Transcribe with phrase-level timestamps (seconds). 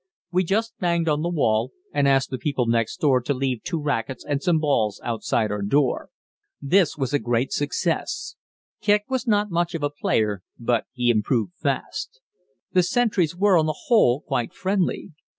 [0.31, 3.79] We just banged on the wall and asked the people next door to leave two
[3.79, 6.09] racquets and some balls outside our door.
[6.59, 8.35] This was a great success.
[8.81, 12.19] Kicq was not much of a player, but he improved fast.
[12.71, 15.11] The sentries were on the whole quite friendly.